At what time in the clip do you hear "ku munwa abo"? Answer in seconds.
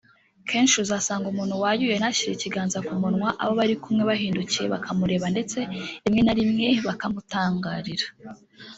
2.85-3.53